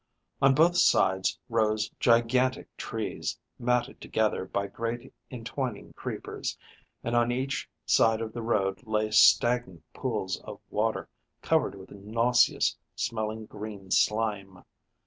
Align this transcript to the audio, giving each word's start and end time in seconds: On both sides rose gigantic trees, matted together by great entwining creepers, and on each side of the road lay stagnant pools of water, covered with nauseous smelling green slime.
On 0.41 0.55
both 0.55 0.77
sides 0.77 1.37
rose 1.47 1.91
gigantic 1.99 2.75
trees, 2.75 3.37
matted 3.59 4.01
together 4.01 4.45
by 4.45 4.65
great 4.65 5.13
entwining 5.29 5.93
creepers, 5.93 6.57
and 7.03 7.15
on 7.15 7.31
each 7.31 7.69
side 7.85 8.19
of 8.19 8.33
the 8.33 8.41
road 8.41 8.81
lay 8.87 9.11
stagnant 9.11 9.83
pools 9.93 10.41
of 10.43 10.59
water, 10.71 11.07
covered 11.43 11.75
with 11.75 11.91
nauseous 11.91 12.75
smelling 12.95 13.45
green 13.45 13.91
slime. 13.91 14.63